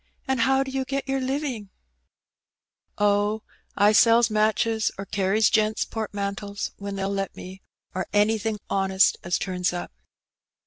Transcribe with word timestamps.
^* 0.01 0.03
And 0.27 0.39
how 0.41 0.63
do 0.63 0.71
you 0.71 0.83
get 0.83 1.07
your 1.07 1.19
living?" 1.21 1.69
Oh, 2.97 3.43
I 3.77 3.91
sells 3.91 4.31
matches 4.31 4.89
or 4.97 5.05
carries 5.05 5.47
gents* 5.51 5.85
portmantles 5.85 6.71
when 6.77 6.95
they^U 6.95 7.13
let 7.15 7.35
me, 7.35 7.61
or 7.93 8.07
anything 8.11 8.57
honest 8.67 9.17
as 9.23 9.37
turns 9.37 9.73
up.' 9.73 9.91